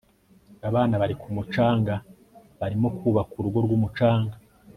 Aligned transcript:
abana 0.67 0.93
bari 1.01 1.15
ku 1.21 1.27
mucanga 1.35 1.93
barimo 2.59 2.87
kubaka 2.97 3.33
urugo 3.39 3.57
rwumucanga 3.65 4.35